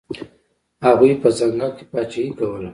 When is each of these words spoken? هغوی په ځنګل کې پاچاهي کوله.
هغوی 0.85 1.11
په 1.21 1.27
ځنګل 1.37 1.71
کې 1.77 1.85
پاچاهي 1.91 2.29
کوله. 2.39 2.69